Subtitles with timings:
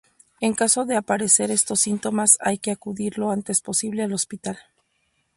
[0.39, 4.57] En caso de aparecer estos síntomas hay que acudir lo antes posible al hospital.